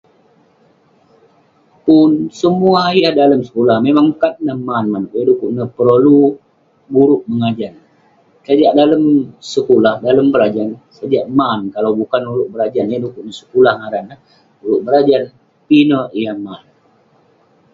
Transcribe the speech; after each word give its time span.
Pun, 1.85 2.11
semuah 2.39 2.87
yah 3.01 3.11
dalem 3.21 3.41
sekulah, 3.47 3.77
memang 3.87 4.05
kat 4.21 4.33
neh 4.45 4.57
man 4.67 4.85
manouk. 4.91 5.13
Yah 5.17 5.25
dekuk 5.29 5.49
neh 5.55 5.67
perolu 5.77 6.21
guruk 6.93 7.21
mengajan. 7.31 7.73
Sajak 8.45 8.73
dalem 8.79 9.03
sekulah, 9.53 9.95
dalem 10.07 10.27
berajan, 10.33 10.69
sajak 10.97 11.25
man 11.39 11.59
kalau 11.75 11.91
bukan 12.01 12.21
ulouk 12.33 12.49
berajan. 12.53 12.85
Yah 12.91 12.99
dekuk 13.05 13.23
neh 13.25 13.37
sekulah 13.41 13.73
ngaran 13.79 14.05
neh. 14.11 14.19
Ulouk 14.65 14.81
berajan, 14.87 15.21
pinek 15.67 16.07
yah 16.23 16.35
man. 16.45 16.63